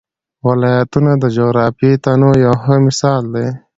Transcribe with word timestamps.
ولایتونه 0.47 1.11
د 1.17 1.23
جغرافیوي 1.37 1.95
تنوع 2.03 2.35
یو 2.45 2.55
ښه 2.63 2.75
مثال 2.87 3.23
دی. 3.33 3.47